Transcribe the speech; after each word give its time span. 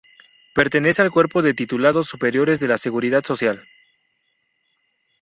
Pertenece 0.55 1.03
al 1.03 1.11
Cuerpo 1.11 1.43
de 1.43 1.53
Titulados 1.53 2.07
Superiores 2.07 2.59
de 2.59 2.67
la 2.67 2.79
Seguridad 2.79 3.23
Social. 3.23 3.67